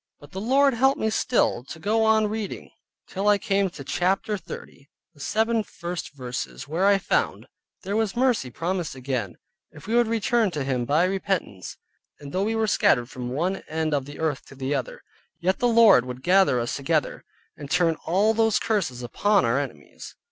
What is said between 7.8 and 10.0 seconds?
there was mercy promised again, if we